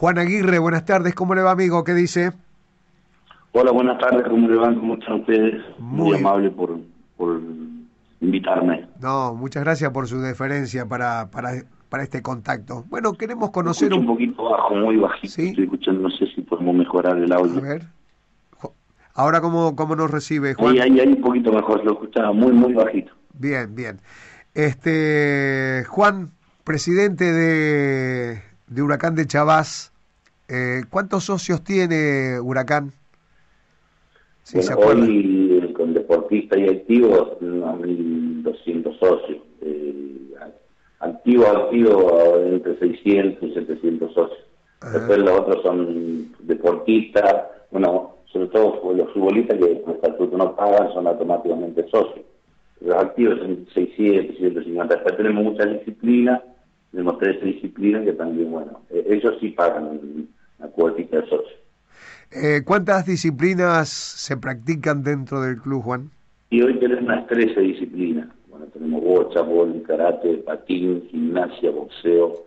[0.00, 1.84] Juan Aguirre, buenas tardes, ¿cómo le va amigo?
[1.84, 2.32] ¿Qué dice?
[3.52, 4.76] Hola, buenas tardes, ¿cómo le van?
[4.76, 5.62] ¿Cómo están ustedes?
[5.78, 6.78] Muy, amable por,
[7.18, 7.38] por
[8.22, 8.88] invitarme.
[8.98, 11.50] No, muchas gracias por su deferencia para, para,
[11.90, 12.86] para este contacto.
[12.88, 14.00] Bueno, queremos conocer un...
[14.00, 15.48] un poquito bajo, muy bajito, ¿Sí?
[15.48, 17.58] estoy escuchando, no sé si podemos mejorar el audio.
[17.58, 17.82] A ver.
[19.12, 20.72] Ahora, ¿cómo, cómo nos recibe, Juan?
[20.72, 23.12] Ahí, ahí, ahí un poquito mejor, lo escuchaba muy, muy bajito.
[23.34, 24.00] Bien, bien.
[24.54, 26.30] Este, Juan,
[26.64, 29.92] presidente de, de Huracán de Chavás,
[30.48, 32.92] eh, ¿cuántos socios tiene Huracán?
[34.76, 39.38] hoy con deportistas y activos, 1.200 socios.
[39.60, 40.34] Eh,
[41.00, 44.38] activo, activo, entre 600 y 700 socios.
[44.92, 50.92] Después los otros son deportistas, bueno, sobre todo los futbolistas que por estatuto no pagan,
[50.94, 52.24] son automáticamente socios.
[52.80, 54.94] Los activos son 600, 650.
[54.94, 56.40] Después tenemos muchas disciplinas,
[56.90, 61.60] tenemos tres disciplinas que también, bueno, eh, ellos sí pagan la cuotita de socios.
[62.32, 66.10] Eh, ¿Cuántas disciplinas se practican dentro del club, Juan?
[66.50, 68.28] Y hoy tenemos unas 13 disciplinas.
[68.48, 72.44] Bueno, tenemos bocha, bol, karate, patín, gimnasia, boxeo,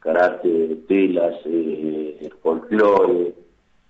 [0.00, 3.34] karate, telas, eh, folclore,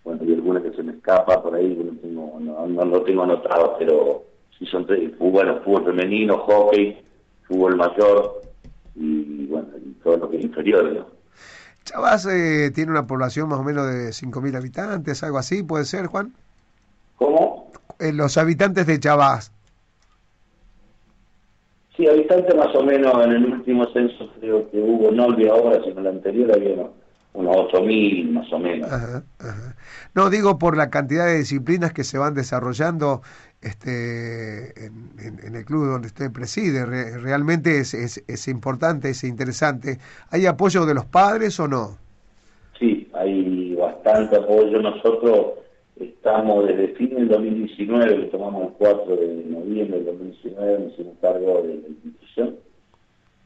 [0.04, 3.76] bueno, y algunas que se me escapa por ahí, no, tengo, no, lo tengo anotado,
[3.78, 4.24] pero
[4.58, 6.96] sí son tres, bueno, fútbol femenino, hockey,
[7.46, 8.40] fútbol mayor
[8.96, 9.37] y
[10.08, 11.06] todo lo que es inferior, ¿no?
[11.84, 16.06] Chavas eh, tiene una población más o menos de 5.000 habitantes, algo así, ¿puede ser,
[16.06, 16.34] Juan?
[17.16, 17.72] ¿Cómo?
[17.98, 19.52] Eh, los habitantes de Chavas.
[21.96, 25.50] Sí, habitantes más o menos en el último censo creo que hubo, no el de
[25.50, 26.86] ahora, sino el anterior, había
[27.34, 28.90] unos 8.000 más o menos.
[30.14, 33.22] No, digo por la cantidad de disciplinas que se van desarrollando
[33.62, 36.86] este, en, el club donde usted preside.
[36.86, 39.98] realmente es, es, importante, es interesante.
[40.30, 41.98] ¿Hay apoyo de los padres o no?
[42.78, 44.80] Sí, hay bastante apoyo.
[44.80, 45.54] Nosotros
[45.96, 51.14] estamos desde fin del 2019, que tomamos el 4 de noviembre del 2019, nos hicimos
[51.20, 52.56] cargo de la institución.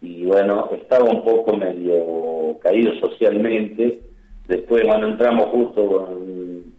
[0.02, 4.00] Y bueno, estaba un poco medio caído socialmente.
[4.48, 6.71] Después, cuando entramos justo con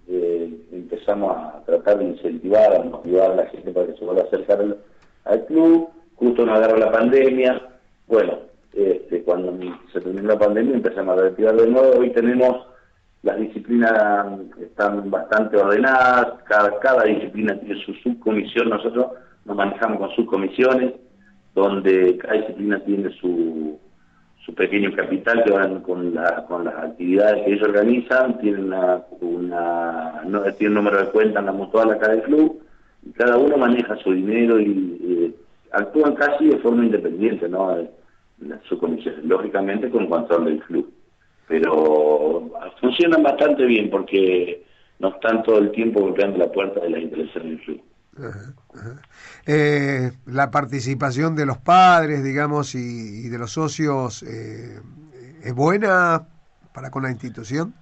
[0.72, 4.26] empezamos a tratar de incentivar, a motivar a la gente para que se vuelva a
[4.26, 4.60] acercar
[5.26, 7.62] al, club, justo nos agarró la pandemia,
[8.08, 8.40] bueno,
[8.74, 9.54] este, cuando
[9.92, 12.68] se terminó la pandemia empezamos a reactivar de nuevo, hoy tenemos
[13.24, 19.08] las disciplinas están bastante ordenadas, cada, cada disciplina tiene su subcomisión, nosotros
[19.46, 20.94] nos manejamos con subcomisiones,
[21.56, 23.80] donde cada disciplina tiene su,
[24.46, 29.02] su pequeño capital que van con, la, con las actividades que ellos organizan, tienen una,
[29.22, 32.62] una no, tiene un número de cuenta en la mutual acá del club,
[33.06, 35.34] y cada uno maneja su dinero y
[35.72, 37.76] actúan casi de forma independiente, ¿no?
[38.68, 40.94] Su comisión, lógicamente con control del club.
[41.48, 44.64] Pero funcionan bastante bien porque
[45.00, 47.82] no están todo el tiempo golpeando la puerta de las intereses del club.
[49.46, 54.80] Eh, la participación de los padres, digamos, y, de los socios, eh,
[55.44, 56.28] ¿es buena
[56.74, 57.74] para con la institución?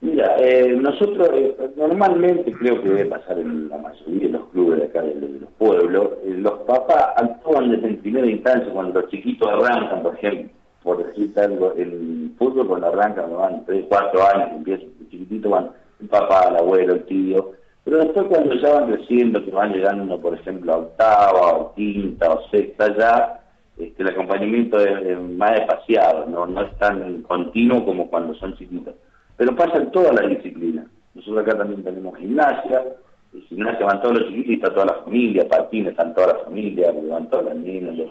[0.00, 1.30] Mira, eh, nosotros
[1.76, 5.50] normalmente creo que debe pasar en la mayoría de los clubes de acá de, los
[5.58, 10.50] pueblos, los papás actúan desde en primera instancia cuando los chiquitos arrancan, por ejemplo,
[10.82, 16.08] por decir algo, el fútbol cuando arrancan, van 3, 4 años, empiezan, chiquitito van el
[16.08, 17.52] papá, el abuelo, el tío,
[17.84, 22.30] pero después cuando ya van creciendo, que van llegando, por ejemplo, a octava, o quinta,
[22.30, 23.40] o sexta, ya
[23.76, 26.46] este, el acompañamiento es, más espaciado, ¿no?
[26.46, 28.94] no es tan continuo como cuando son chiquitos.
[29.36, 30.86] Pero pasa en todas las disciplinas.
[31.14, 32.84] Nosotros acá también tenemos gimnasia,
[33.48, 36.92] gimnasia van todos los chiquitos y está toda la familia, patines están toda la familia,
[37.10, 38.10] van todas las niñas.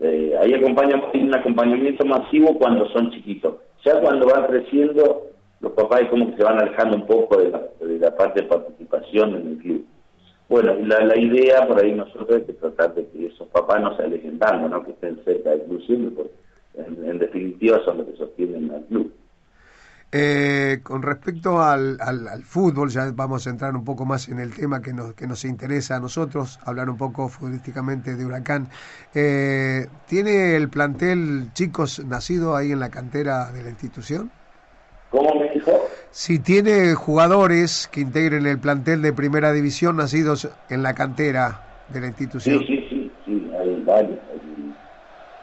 [0.00, 3.54] Eh, ahí acompañamos, un acompañamiento masivo cuando son chiquitos.
[3.84, 5.28] Ya cuando van creciendo,
[5.64, 9.34] los papás es como que se van alejando un poco de la, parte de participación
[9.34, 9.86] en el club.
[10.48, 14.02] Bueno, la, la idea por ahí nosotros es tratar de que esos papás no se
[14.02, 14.84] alejen tanto, ¿no?
[14.84, 16.34] que estén cerca del club siempre, porque
[16.74, 19.12] en, definitiva son los que sostienen al club.
[20.12, 24.54] Eh, con respecto al, al, fútbol, ya vamos a entrar un poco más en el
[24.54, 28.68] tema que nos, que nos interesa a nosotros, hablar un poco futbolísticamente de Huracán.
[29.14, 34.30] Eh, ¿Tiene el plantel chicos nacido ahí en la cantera de la institución?
[36.16, 41.58] Si tiene jugadores que integren el plantel de primera división nacidos en la cantera
[41.92, 42.60] de la institución.
[42.60, 44.76] Sí, sí, sí, sí hay varios, hay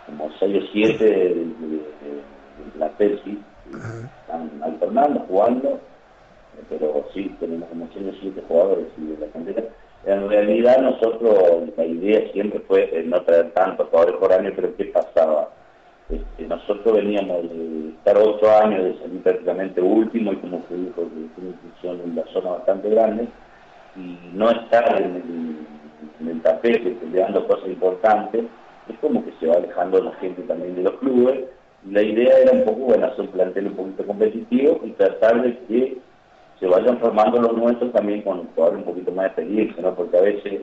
[0.05, 3.43] como seis o siete del plantel, sí.
[4.21, 5.81] Están alternando, jugando,
[6.69, 9.63] pero sí, tenemos como seis o siete jugadores de la cantera.
[10.05, 14.85] En realidad nosotros, la idea siempre fue no traer tantos jugadores por año, pero ¿qué
[14.85, 15.49] pasaba?
[16.11, 21.01] Este, nosotros veníamos de estar ocho años de salir prácticamente último y como usted dijo,
[21.03, 23.27] de una institución en la zona bastante grande
[23.95, 25.65] y no estar en
[26.27, 28.43] el, tapete peleando cosas importantes,
[28.89, 31.45] es como que se va alejando la gente también de los clubes.
[31.89, 35.57] La idea era un poco, bueno, hacer un plantel un poquito competitivo y tratar de
[35.67, 35.97] que
[36.59, 39.95] se vayan formando los nuestros también con jugadores un poquito más de experiencia, ¿no?
[39.95, 40.61] Porque a veces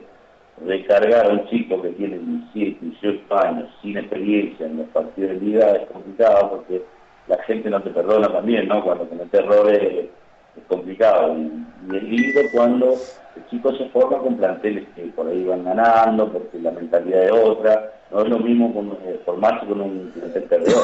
[0.65, 2.17] recargar a un chico que tiene
[2.53, 6.81] 17, 18 años sin experiencia en los partidos de liga es complicado porque
[7.27, 8.83] la gente no te perdona también, ¿no?
[8.83, 10.09] Cuando comete errores
[10.57, 11.37] es complicado.
[11.37, 12.93] Y, es lindo cuando
[13.35, 17.31] el chico se forma con planteles que por ahí van ganando, porque la mentalidad es
[17.31, 17.93] otra.
[18.11, 20.83] No es lo mismo eh, formarse con un plantel perdedor.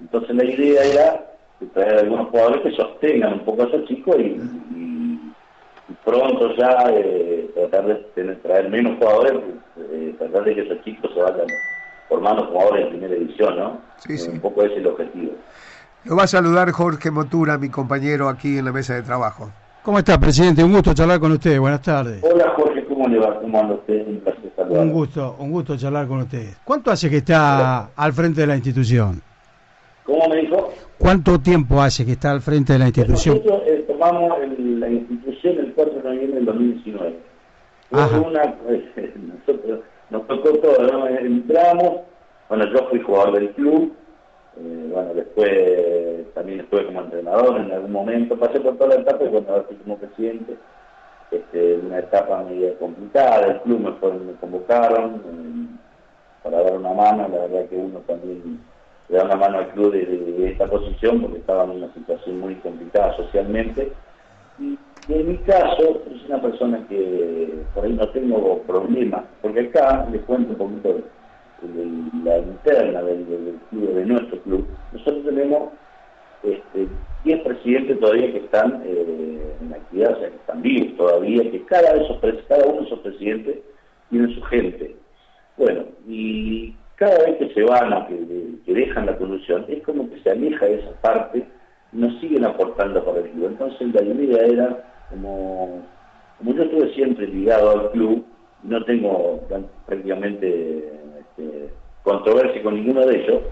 [0.00, 1.34] Entonces la idea era
[1.72, 4.40] traer algunos jugadores que sostengan un poco a esos chicos y,
[6.04, 7.33] pronto ya eh,
[7.74, 9.32] tratar de tener, traer menos jugadores,
[9.76, 11.46] eh, tratar de que esos chicos se vayan
[12.08, 13.80] formando jugadores en primera división, ¿no?
[13.98, 14.30] Sí, sí.
[14.30, 15.32] Un poco ese es el objetivo.
[16.04, 19.50] Lo va a saludar Jorge Motura, mi compañero aquí en la mesa de trabajo.
[19.82, 20.62] ¿Cómo está, presidente?
[20.62, 21.58] Un gusto charlar con usted.
[21.58, 22.22] Buenas tardes.
[22.22, 22.84] Hola, Jorge.
[22.86, 23.40] ¿Cómo le va?
[23.40, 24.06] ¿Cómo anda usted?
[24.06, 26.54] Un placer Un gusto, un gusto charlar con usted.
[26.64, 29.20] ¿Cuánto hace que está al frente de la institución?
[30.04, 30.70] ¿Cómo me dijo?
[30.98, 33.38] ¿Cuánto tiempo hace que está al frente de la institución?
[33.38, 37.33] Nosotros eh, tomamos la institución el 4 de noviembre del 2019.
[37.94, 39.80] Una, eh, nosotros,
[40.10, 41.06] nos tocó todo, ¿no?
[41.06, 42.00] Entramos,
[42.48, 43.92] bueno, yo fui jugador del club,
[44.56, 49.24] eh, bueno, después también estuve como entrenador en algún momento, pasé por toda la etapa
[49.24, 50.56] y bueno, ahora fui como presidente.
[51.30, 55.80] Este, una etapa medio complicada, el club me, me convocaron
[56.42, 58.60] para dar una mano, la verdad que uno también
[59.08, 62.54] le da una mano al club de, esta posición porque estaba en una situación muy
[62.56, 63.92] complicada socialmente.
[64.58, 64.78] Y,
[65.08, 70.22] en mi caso, es una persona que por ahí no tengo problemas, porque acá les
[70.22, 71.00] cuento un poquito
[72.24, 74.66] la interna del, club, de nuestro club.
[74.92, 75.70] Nosotros tenemos
[76.42, 76.88] este,
[77.24, 81.64] 10 presidentes todavía que están eh, en actividad, o sea, que están vivos todavía, que
[81.64, 82.18] cada, esos,
[82.48, 83.58] cada uno de esos presidentes
[84.10, 84.94] tiene su gente.
[85.56, 90.20] Bueno, y cada vez que se van o que, dejan la conducción, es como que
[90.20, 91.44] se aleja de esa parte
[91.92, 93.46] y nos siguen aportando para el club.
[93.46, 95.82] Entonces la idea era, como,
[96.38, 98.24] como yo estuve siempre ligado al club,
[98.64, 99.40] no tengo
[99.86, 101.70] prácticamente este,
[102.02, 103.42] controversia con ninguno de ellos,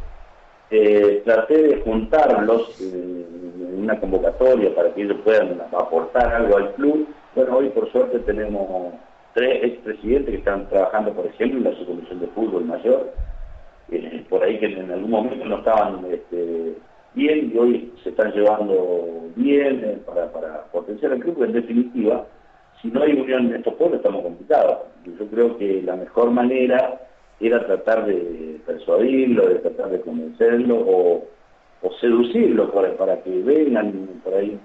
[0.70, 7.06] eh, traté de juntarlos en una convocatoria para que ellos puedan aportar algo al club.
[7.34, 8.94] Bueno, hoy por suerte tenemos
[9.34, 13.12] tres expresidentes que están trabajando, por ejemplo, en la subcomisión de fútbol mayor,
[13.90, 16.74] eh, por ahí que en algún momento no estaban este,
[17.14, 21.42] bien y hoy se están llevando bien eh, para, potenciar el club.
[21.44, 22.26] En definitiva,
[22.80, 24.78] si no hay unión en estos pueblos estamos complicados.
[25.04, 27.00] Yo creo que la mejor manera
[27.40, 31.28] era tratar de persuadirlo, de tratar de convencerlo o,
[32.00, 33.92] seducirlo para, que vengan
[34.24, 34.58] por ahí.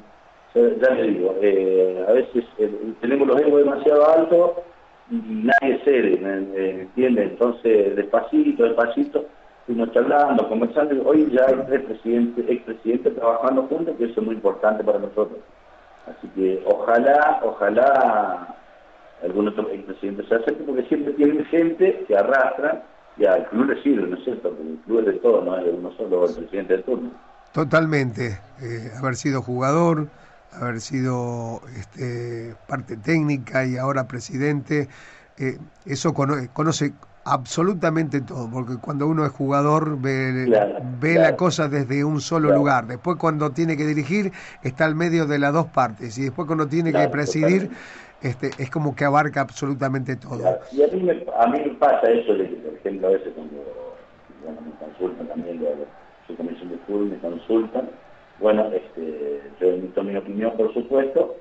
[0.55, 2.43] Ya le digo, eh, a veces
[2.99, 4.51] tenemos los egos demasiado altos
[5.11, 7.23] y nadie cede, ¿me entiende?
[7.23, 9.25] Entonces, despacito, despacito,
[9.67, 14.35] fuimos charlando, conversando, hoy ya hay tres presidentes, expresidentes trabajando juntos, que eso es muy
[14.35, 15.39] importante para nosotros.
[16.07, 18.55] Así que ojalá, ojalá
[19.23, 22.85] algún otro expresidente se acerque, porque siempre tienen gente que arrastra
[23.17, 24.49] y al club le sirve, ¿no es cierto?
[24.49, 27.11] Porque el club es de todo, no es de uno solo el presidente del turno.
[27.51, 30.07] Totalmente, eh, haber sido jugador,
[30.53, 34.87] haber sido este, parte técnica y ahora presidente,
[35.37, 36.93] eh, eso conoce,
[37.27, 40.49] absolutamente todo, porque cuando uno es jugador ve,
[40.99, 42.87] ve la cosa desde un solo lugar.
[42.87, 44.31] Después cuando tiene que dirigir
[44.63, 47.69] está al medio de las dos partes y después cuando tiene que presidir
[48.21, 50.59] este, es como que abarca absolutamente todo.
[50.71, 53.33] Y a mí, me, a mí me pasa eso de que, por ejemplo, a veces
[53.35, 53.95] cuando
[54.43, 55.61] bueno, me consultan también,
[56.25, 57.89] su comisión de fútbol me consultan,
[58.39, 61.35] bueno, este, yo emito mi opinión, por supuesto,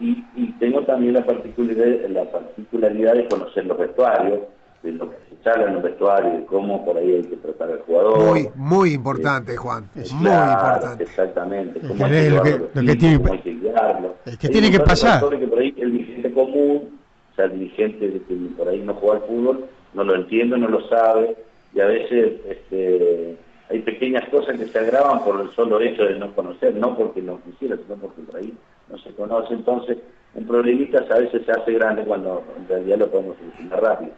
[0.00, 0.22] y,
[0.60, 4.40] tengo también la particularidad, la particularidad de conocer los vestuarios,
[4.82, 7.70] de lo que se charla en los vestuarios, de cómo por ahí hay que tratar
[7.70, 8.18] al jugador.
[8.18, 11.04] Muy, muy importante, Juan, es muy importante.
[11.04, 14.14] Exactamente, cómo hay que, lo que, lo que tiene, cómo hay que guiarlo.
[14.24, 15.28] Es que tiene que pasar.
[15.28, 16.98] Que por ahí el dirigente común,
[17.32, 20.68] o sea, el dirigente que por ahí no juega al fútbol, no lo entiende, no
[20.68, 21.36] lo sabe,
[21.74, 23.36] y a veces este,
[23.70, 27.20] hay pequeñas cosas que se agravan por el solo hecho de no conocer, no porque
[27.20, 28.54] no quisiera, sino porque por ahí
[28.88, 29.54] no se conoce.
[29.54, 29.98] Entonces,
[30.34, 34.12] un problemita a veces se hace grande cuando en realidad lo podemos solucionar rápido.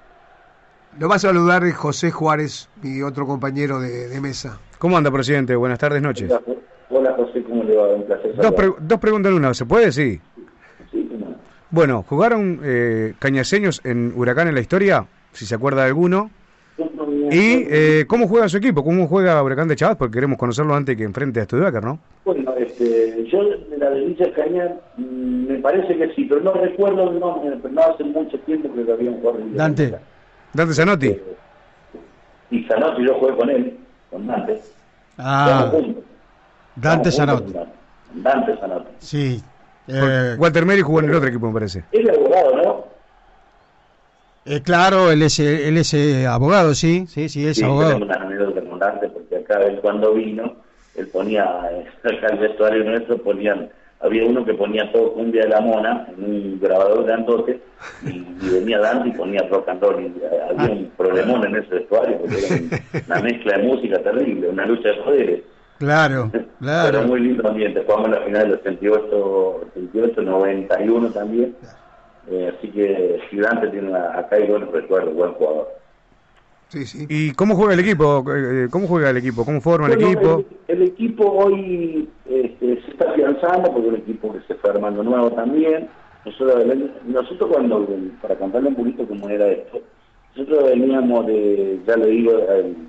[0.99, 4.59] Lo va a saludar José Juárez, mi otro compañero de, mesa.
[4.78, 5.54] ¿Cómo anda, presidente?
[5.54, 6.32] Buenas tardes, noches.
[6.90, 7.94] Hola, José, ¿cómo le va?
[7.94, 8.35] Un placer.
[8.35, 9.92] Dos, dos preguntas en una, ¿se puede?
[9.92, 10.20] Sí.
[10.90, 11.09] Sí,
[11.70, 15.06] Bueno, ¿jugaron eh, cañaseños en Huracán en la historia?
[15.32, 16.30] Si se acuerda de alguno.
[17.30, 18.82] ¿Y eh, cómo juega su equipo?
[18.82, 19.97] ¿Cómo juega Huracán de Chavas?
[19.97, 22.00] Porque queremos conocerlo antes que enfrente a Studebaker, ¿no?
[22.25, 27.11] Bueno, este, yo de la de Cañar mm, me parece que sí, pero no recuerdo
[27.11, 29.38] el nombre, pero no hace mucho tiempo que lo habían jugado.
[29.52, 29.94] Dante.
[30.52, 31.16] Dante Zanotti.
[32.50, 33.78] Y Zanotti yo jugué con él,
[34.11, 34.61] con Dante.
[35.19, 35.71] Ah.
[36.76, 37.52] Dante Zanotti.
[38.14, 38.57] Dante.
[38.59, 38.90] Zanotti.
[38.99, 39.42] Sí.
[39.88, 41.85] Eh, Walter Meri jugó en el otro equipo, me parece.
[41.92, 42.85] Él es abogado, ¿no?
[44.47, 47.95] eh, claro, él es, él es eh, abogado, sí, sí, sí, es Sí, abogado.
[47.95, 50.57] tenemos una anécdota con Dante, porque acá él cuando vino,
[50.97, 51.45] él ponía,
[52.04, 53.69] acá el vestuario nuestro ponían,
[54.00, 57.61] había uno que ponía todo cumbia de la mona en un grabador grandote
[58.04, 61.57] y, y venía Dante y ponía rock and roll y eh, había un problemón en
[61.57, 62.71] ese vestuario porque era un-
[63.07, 65.40] una mezcla de música terrible, una lucha de poderes.
[65.78, 67.02] Claro, Pero claro.
[67.02, 71.54] muy lindo ambiente, jugamos la final del 88, 88 91 también.
[72.30, 75.69] Eh, así que si Dante tiene una- acá hay buenos recuerdos, buen jugador.
[76.69, 77.04] Sí, sí.
[77.09, 78.25] ¿Y cómo juega el equipo?
[78.33, 79.45] Eh, ¿Cómo juega el equipo?
[79.45, 80.45] ¿Cómo forma el Bueno, equipo?
[80.69, 82.80] El, el equipo hoy este,
[83.24, 85.88] afianzando porque un equipo que se fue armando nuevo también.
[86.24, 86.64] Nosotros,
[87.06, 87.86] nosotros cuando,
[88.20, 89.80] para contarle un poquito cómo era esto,
[90.36, 92.32] nosotros veníamos de, ya le digo,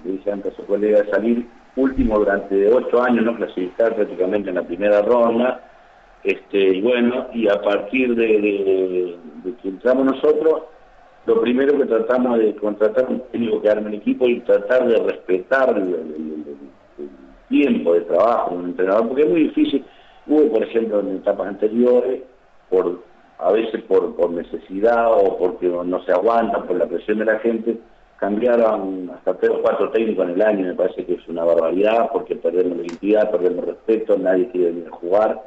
[0.06, 1.46] le dije antes a su colega, salir
[1.76, 5.64] último durante ocho años, no clasificar prácticamente en la primera ronda.
[6.24, 9.16] Este, y bueno, y a partir de,
[9.62, 10.64] que entramos nosotros,
[11.26, 14.98] lo primero que tratamos de contratar un técnico que arme el equipo y tratar de
[14.98, 17.10] respetar el- el
[17.50, 19.86] tiempo de trabajo de un entrenador, porque es muy difícil.
[20.28, 22.22] Hubo, por ejemplo, en etapas anteriores,
[22.70, 23.00] por
[23.42, 27.78] a veces por, necesidad o porque no se aguantan por la presión de la gente,
[28.18, 32.10] cambiaron hasta tres o cuatro técnicos en el año, me parece que es una barbaridad,
[32.14, 35.42] porque perdemos la identidad, perdemos respeto, nadie quiere venir a jugar,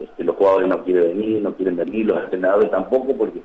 [0.00, 3.40] este, los jugadores no quieren venir, no quieren venir, los entrenadores tampoco, porque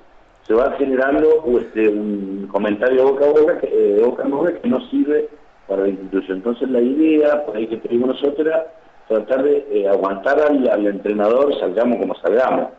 [0.47, 4.67] se va generando este, un comentario boca a boca, que, eh, boca a boca que
[4.67, 5.29] no sirve
[5.67, 6.37] para la institución.
[6.37, 8.65] Entonces la idea, por ahí que pedimos nosotros, era
[9.11, 12.69] tratar de eh, aguantar al, entrenador, salgamos como salgamos,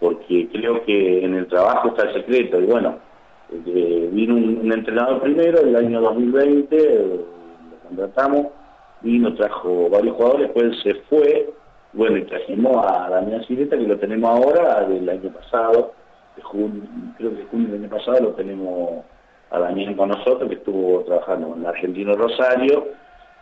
[0.00, 2.96] porque creo que en el trabajo está el secreto, y bueno,
[3.50, 7.20] eh, vino un, entrenador primero, el año 2020, eh,
[7.70, 8.46] lo contratamos,
[9.02, 11.52] vino, trajo varios jugadores, después se fue,
[11.92, 15.92] bueno, y trajimos a Damián Sileta, que lo tenemos ahora del año pasado,
[16.36, 16.82] de junio,
[17.18, 19.04] creo que junio del año pasado lo tenemos
[19.50, 22.88] a Damián con nosotros, que estuvo trabajando en Argentino Rosario,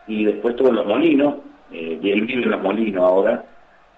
[0.08, 1.34] y después estuvo en Los Molinos,
[1.72, 3.44] eh, y él vive en Los Molinos ahora,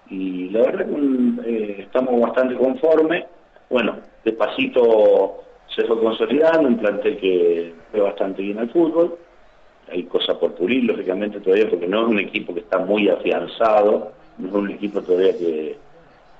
[0.09, 3.25] y la verdad que eh, estamos bastante conformes,
[3.69, 9.17] bueno, despacito se fue consolidando, un plantel que fue bastante bien al fútbol,
[9.91, 14.11] hay cosas por pulir, lógicamente todavía, porque no es un equipo que está muy afianzado,
[14.37, 15.77] no es un equipo todavía que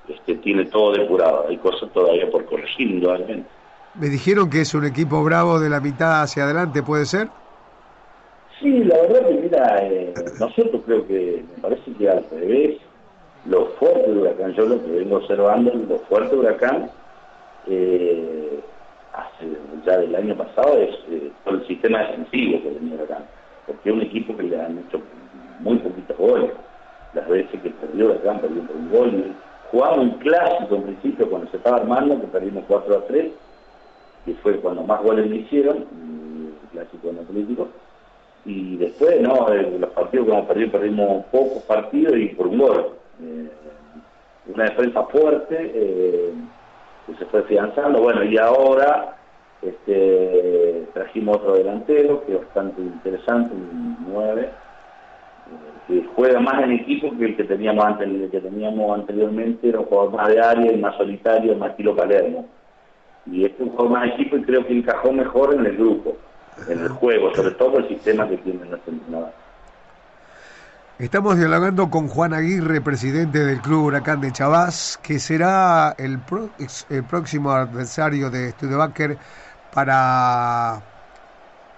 [0.08, 3.48] este, tiene todo depurado, hay cosas todavía por corregir, indudablemente.
[3.94, 7.28] Me dijeron que es un equipo bravo de la mitad hacia adelante, ¿puede ser?
[8.60, 12.78] Sí, la verdad que mira, eh, nosotros creo que, me parece que al revés,
[13.46, 16.90] lo fuerte de Huracán, yo lo que vengo observando, lo fuerte de Huracán,
[17.66, 18.60] eh,
[19.84, 23.24] ya del año pasado es eh, todo el sistema defensivo que tenía Huracán,
[23.66, 25.00] porque es un equipo que le han hecho
[25.60, 26.52] muy poquitos goles,
[27.12, 29.34] las veces que perdió Huracán, perdió por un gol,
[29.72, 33.32] jugaba un clásico en principio cuando se estaba armando, que perdimos 4 a 3,
[34.24, 37.68] que fue cuando más goles le hicieron, el clásico en Atlético,
[38.44, 42.90] y después, no, los partidos que hemos perdido, perdimos pocos partidos y por un gol.
[43.22, 43.48] Eh,
[44.54, 46.32] una defensa fuerte, eh,
[47.06, 49.16] que se fue afianzando, bueno, y ahora
[49.62, 54.50] este, trajimos otro delantero, que es bastante interesante, un 9, eh,
[55.86, 59.80] que juega más en equipo que el que teníamos antes, el que teníamos anteriormente era
[59.80, 62.46] un jugador más de área y más solitario, más estilo Palermo.
[63.24, 65.78] Y este es un jugador más de equipo y creo que encajó mejor en el
[65.78, 66.18] grupo
[66.68, 69.32] en el juego, sobre todo el sistema que tiene nuestro entrenador.
[70.98, 76.50] Estamos dialogando con Juan Aguirre, presidente del Club Huracán de Chavás, que será el, pro-
[76.88, 79.18] el próximo adversario de Studebaker
[79.74, 80.80] para,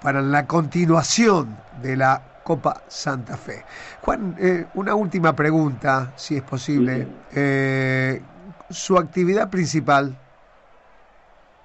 [0.02, 3.64] para la continuación de la Copa Santa Fe.
[4.02, 7.08] Juan, eh, una última pregunta, si es posible.
[7.34, 8.20] Eh,
[8.68, 10.14] su actividad principal.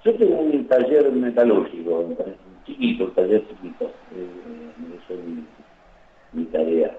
[0.04, 2.08] Yo tengo un taller metalúrgico,
[2.64, 4.04] chiquito, un taller chiquito.
[4.10, 5.46] Eh, eso es mi,
[6.32, 6.98] mi tarea.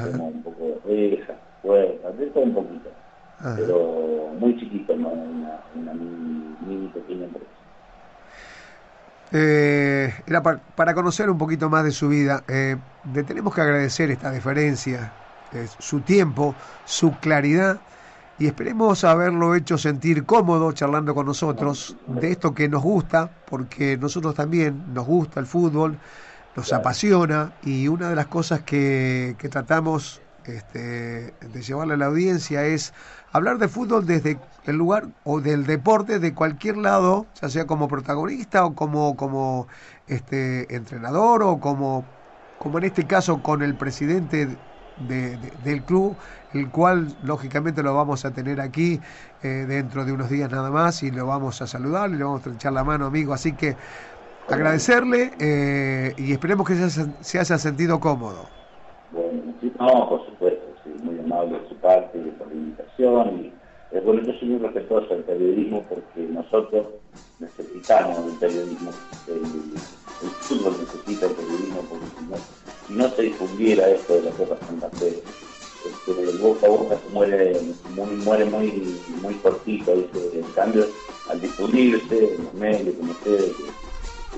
[0.00, 2.90] Como un poco de rejas, puertas, de todo un poquito.
[3.38, 3.56] Ajá.
[3.56, 5.10] Pero muy chiquito, ¿no?
[5.10, 7.50] Una, una mini, mini pequeña empresa.
[9.30, 12.44] Eh, era pa- para conocer un poquito más de su vida.
[12.48, 15.14] Eh, le tenemos que agradecer esta deferencia,
[15.50, 17.82] eh, su tiempo, su claridad
[18.38, 23.96] y esperemos haberlo hecho sentir cómodo charlando con nosotros de esto que nos gusta, porque
[23.96, 25.98] nosotros también nos gusta el fútbol
[26.56, 32.06] nos apasiona y una de las cosas que, que tratamos este, de llevarle a la
[32.06, 32.92] audiencia es
[33.32, 37.88] hablar de fútbol desde el lugar o del deporte de cualquier lado, ya sea como
[37.88, 39.66] protagonista o como, como
[40.08, 42.04] este, entrenador o como,
[42.58, 44.56] como en este caso con el presidente
[44.96, 46.18] de- de- del club,
[46.52, 49.00] el cual lógicamente lo vamos a tener aquí
[49.42, 52.46] eh, dentro de unos días nada más y lo vamos a saludar y le vamos
[52.46, 53.32] a echar la mano, amigo.
[53.32, 53.76] Así que
[54.48, 56.90] agradecerle eh, y esperemos que se,
[57.22, 58.48] se haya sentido cómodo.
[59.10, 63.38] Bueno, sí, no, por supuesto, sí, muy amable de su parte, por la invitación.
[63.40, 66.86] Y, eh, bueno, yo soy muy respetuoso del periodismo porque nosotros
[67.38, 68.94] necesitamos del periodismo.
[72.96, 77.12] No, se difundiera esto de la Copa Santa Fe, este, el boca a boca se
[77.12, 77.60] muere
[77.96, 79.92] muy, muere muy, muy cortito.
[79.92, 80.86] En cambio,
[81.28, 83.50] al difundirse en los medios, como ustedes,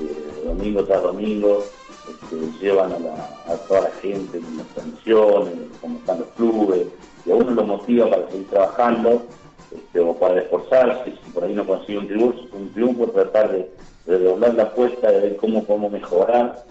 [0.01, 1.65] eh, domingo tras domingo,
[2.09, 6.87] este, llevan a, la- toda la gente en las transmisiones, cómo están los clubes,
[7.27, 9.23] y a uno lo motiva para seguir trabajando
[9.75, 13.71] este, o para esforzarse, si por ahí no consigue un triunfo, un triunfo tratar de,
[14.07, 16.65] de doblar la apuesta, de ver cómo podemos mejorar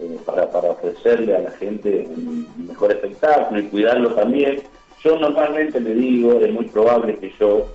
[0.00, 4.60] eh, para, para ofrecerle a la gente un mejor espectáculo y cuidarlo también.
[5.04, 7.66] Yo normalmente le digo, es muy probable que yo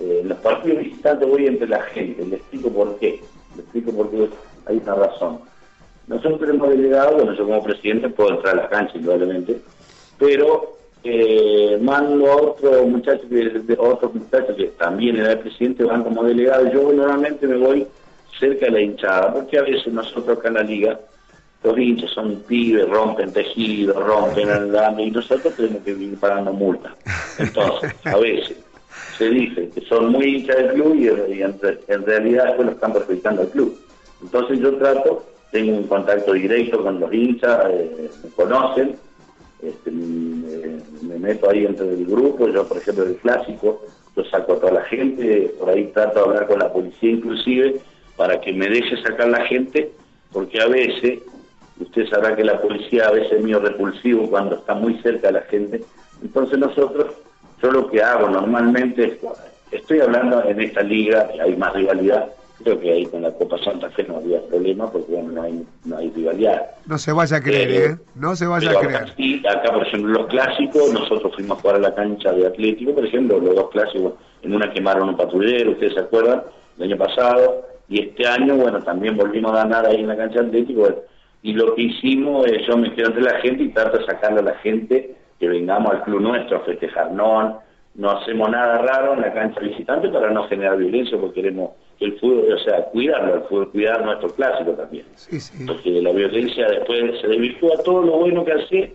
[0.00, 3.20] eh, en los partidos visitantes voy entre la gente, le explico por qué,
[3.56, 4.28] le explico por qué
[4.66, 5.40] hay una razón.
[6.08, 9.60] Nosotros tenemos delegado, bueno, yo como presidente puedo entrar a la cancha indudablemente,
[10.18, 15.84] pero eh, mando a otro muchacho que de- otros muchachos que también era el presidente,
[15.84, 16.70] van como delegado.
[16.72, 17.86] Yo normalmente me voy
[18.38, 21.00] cerca de la hinchada, porque a veces nosotros acá en la liga,
[21.64, 26.92] los hinchas son pibes, rompen tejidos, rompen andando, y nosotros tenemos que ir pagando multas.
[27.38, 28.56] Entonces, a veces
[29.16, 30.94] se dice que son muy hinchas del club
[31.28, 33.78] y, en, re- en realidad después lo están perjudicando al club.
[34.22, 38.96] Entonces yo trato, tengo un contacto directo con los hinchas, eh, me conocen,
[39.62, 43.84] este, me, me meto ahí entre el grupo, yo por ejemplo del clásico,
[44.16, 47.76] yo saco a toda la gente, por ahí trato de hablar con la policía inclusive,
[48.16, 49.90] para que me deje sacar la gente,
[50.32, 51.20] porque a veces,
[51.80, 55.32] usted sabrá que la policía a veces es medio repulsivo cuando está muy cerca de
[55.34, 55.82] la gente,
[56.22, 57.06] entonces nosotros,
[57.62, 59.18] yo lo que hago normalmente es,
[59.70, 62.26] estoy hablando en esta liga, hay más rivalidad,
[62.62, 65.66] creo que ahí con la Copa Santa Fe no había problema, porque bueno, no hay,
[65.84, 66.62] no hay rivalidad.
[66.86, 67.96] No se vaya a creer, Eh, ¿eh?
[68.14, 69.12] No se vaya a acá, creer.
[69.16, 72.94] sí, acá, por ejemplo, los clásicos, nosotros fuimos a jugar a la cancha de Atlético,
[72.94, 76.42] por ejemplo, los dos clásicos, en una quemaron un patrullero, ustedes se acuerdan,
[76.78, 80.40] el año pasado, y este año, bueno, también volvimos a ganar ahí en la cancha
[80.42, 80.88] de Atlético,
[81.42, 84.40] y lo que hicimos, es yo me quedo entre la gente y trato de sacarle
[84.40, 87.60] a la gente que vengamos al club nuestro a festejar, no,
[87.96, 92.04] no hacemos nada raro en la cancha visitante para no generar violencia, porque queremos que
[92.06, 95.64] el fútbol, o sea, cuidarlo, el fútbol, cuidar nuestro clásico también Sí, sí.
[95.66, 98.92] porque la violencia después se desvirtúa todo lo bueno que hace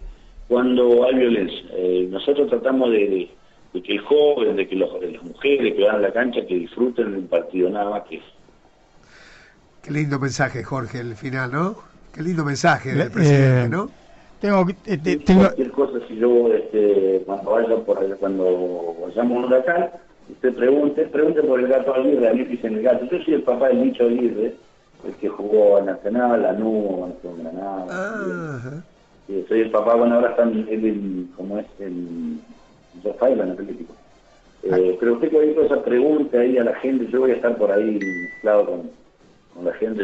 [0.48, 1.62] cuando hay violencia.
[1.74, 3.30] Eh, nosotros tratamos de, de-
[3.74, 6.46] de que el joven, de que los- de las mujeres que van a la cancha,
[6.48, 8.26] que disfruten del partido, nada más que eso.
[9.84, 11.76] Qué lindo mensaje, Jorge, el final, ¿no?
[12.18, 13.92] Qué lindo mensaje del presidente, eh, ¿no?
[14.42, 18.96] Tengo, que- eh, te- tengo- Cualquier cosa, si yo, este, cuando vaya por el- cuando
[19.06, 19.90] vayamos a un huracán,
[20.32, 23.06] usted pregunte, pregunte por el gato Aguirre, a mí dicen el gato.
[23.06, 24.56] Yo soy el papá del Nicho Aguirre,
[25.08, 27.86] el que jugó a Nacional, a NU, a Granada.
[27.88, 28.82] Ah.
[29.28, 32.42] Sí, soy el papá, bueno, ahora están él en, como es, en
[33.04, 33.94] Rafael, en Atlético.
[34.64, 37.72] Eh, pero usted cualquier cosa pregunta ahí a la gente, yo voy a estar por
[37.72, 38.82] ahí mezclado con,
[39.54, 40.02] con la gente.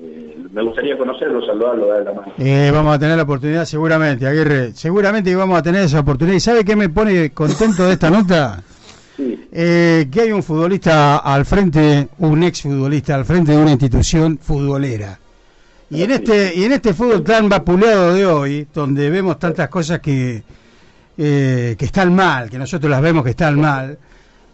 [0.00, 2.32] Eh, me gustaría conocerlo, saludarlo, darle la mano.
[2.38, 4.72] eh, vamos a tener la oportunidad seguramente, Aguirre.
[4.74, 6.36] Seguramente que vamos a tener esa oportunidad.
[6.36, 8.62] ¿Y sabe qué me pone contento de esta nota?
[9.14, 13.72] Sí, Eh, que hay un futbolista al frente, un ex futbolista al frente de una
[13.72, 15.18] institución futbolera.
[15.90, 20.00] Y en este y en este fútbol tan vapuleado de hoy, donde vemos tantas cosas
[20.00, 20.42] que
[21.18, 23.98] eh, que están mal, que nosotros las vemos que están mal,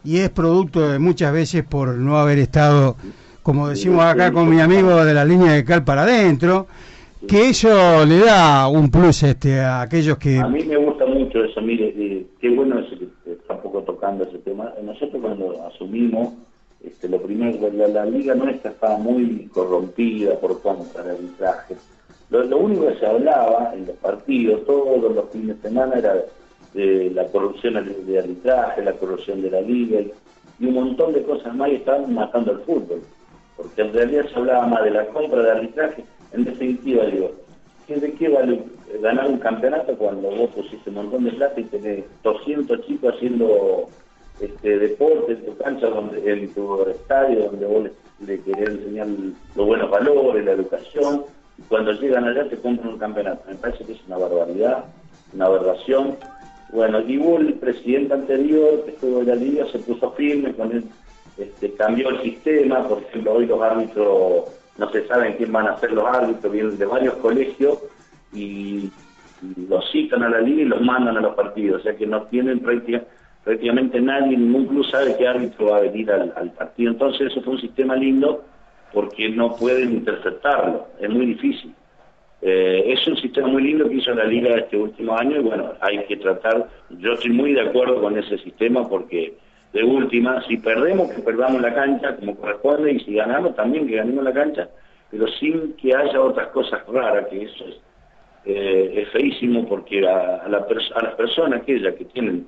[0.02, 2.96] y es producto de muchas veces por no haber estado,
[3.48, 6.66] como decimos acá con mi amigo de la línea de cal para adentro,
[7.26, 11.42] que eso le da un plus este a aquellos que a mí me gusta mucho
[11.42, 14.70] eso, mire, eh, qué bueno es que está un poco tocando ese tema.
[14.84, 16.34] Nosotros cuando asumimos,
[16.84, 21.76] este, lo primero, la, la liga nuestra estaba muy corrompida por contra del arbitraje.
[22.28, 26.16] Lo, lo único que se hablaba en los partidos, todos los fines de semana, era
[26.74, 30.00] de la corrupción de de arbitraje, la corrupción de la liga
[30.60, 33.00] y un montón de cosas más y estaban matando el fútbol.
[33.58, 36.04] Porque en realidad se hablaba más de la compra de arbitraje.
[36.32, 37.32] En definitiva, digo,
[37.86, 38.62] ¿qué- ¿de qué vale
[39.02, 43.90] ganar un campeonato cuando vos pusiste un montón de plata y tenés 200 chicos haciendo
[44.40, 45.88] este deporte en tu cancha,
[46.24, 47.92] en tu estadio, donde vos le,
[48.26, 49.08] le querés enseñar
[49.56, 51.24] los buenos valores, la educación?
[51.58, 53.42] y cuando llegan allá te compran un campeonato.
[53.48, 54.84] Me parece que es una barbaridad,
[55.34, 56.14] una aberración.
[56.72, 60.84] Bueno, y el presidente anterior que estuvo en la liga, se puso firme con él,
[61.38, 64.44] este, cambió el sistema, por ejemplo, hoy los árbitros
[64.76, 67.78] no se saben quién van a ser los árbitros, vienen de varios colegios
[68.32, 68.90] y,
[69.68, 72.22] los citan a la liga y los mandan a los partidos, o sea que no
[72.24, 76.90] tienen prácticamente nadie, ningún club sabe qué árbitro va a venir al, partido.
[76.90, 78.42] Entonces eso fue un sistema lindo
[78.92, 81.72] porque no pueden interceptarlo, es muy difícil.
[82.42, 85.72] Eh, es un sistema muy lindo que hizo la liga este último año y bueno,
[85.80, 89.36] hay que tratar, yo estoy muy de acuerdo con ese sistema porque
[89.72, 93.96] de última, si perdemos, que perdamos la cancha como corresponde, y si ganamos, también que
[93.96, 94.68] ganemos la cancha,
[95.10, 97.80] pero sin que haya otras cosas raras, que eso es,
[98.44, 100.64] eh, feísimo, porque a, las
[101.16, 102.46] personas aquellas que tienen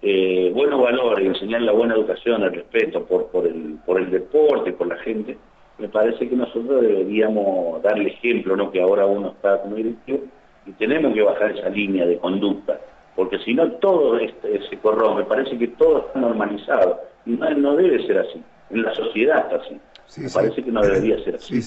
[0.00, 5.36] eh, buenos valores, enseñar la buena educación, el respeto por, el deporte, por la gente,
[5.78, 10.20] me parece que nosotros deberíamos darle ejemplo, no que ahora uno está como directivo,
[10.66, 12.80] y tenemos que bajar esa línea de conducta
[13.14, 18.06] porque si no todo este, se corrompe, parece que todo está normalizado, y no, debe
[18.06, 19.80] ser así, en la sociedad está así,
[20.20, 21.60] me parece que no debería ser así.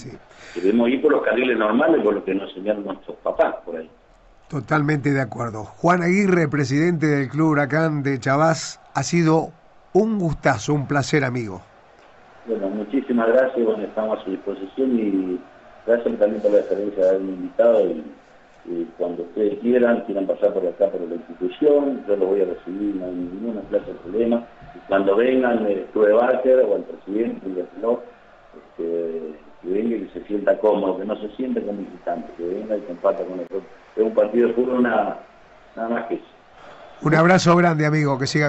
[0.55, 3.89] Debemos ir por los carriles normales, por lo que nos enseñaron nuestros papás por ahí.
[4.49, 5.65] Totalmente de acuerdo.
[5.65, 9.51] Juan Aguirre, presidente del Club Huracán de Chavás, ha sido
[9.93, 11.61] un gustazo, un placer, amigo.
[12.45, 15.39] Bueno, muchísimas gracias, bueno, estamos a su disposición y
[15.85, 18.03] gracias también por la experiencia de haberme invitado y
[18.97, 22.95] cuando ustedes quieran, quieran pasar por acá por la institución, yo lo voy a recibir,
[22.95, 24.45] no hay ninguna clase de problema.
[24.87, 28.03] Cuando vengan, el Club Barker o el presidente, dígaselo,
[28.55, 32.43] este, que venga y que se sienta cómodo, que no se sienta como visitante, que
[32.43, 33.63] venga y comparta con nosotros.
[33.95, 35.23] Es un partido de fútbol nada,
[35.75, 36.25] nada más que eso.
[37.01, 38.45] Un abrazo grande, amigo, que siga bien.